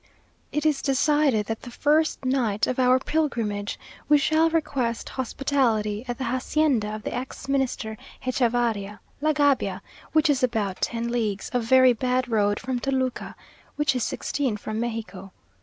[0.51, 3.77] It is decided that the first night of our pilgrimage,
[4.09, 9.79] we shall request hospitality at the hacienda of the ex Minister Hechavarria La Gabia,
[10.11, 13.35] which is about ten leagues of very bad road from Toluca
[13.75, 15.31] which is sixteen from Mexico.